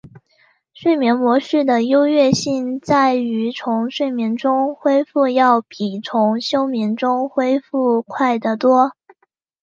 [0.73, 8.93] 睡眠模式的优越性在于从睡眠中恢复要比从休眠中恢复快得多。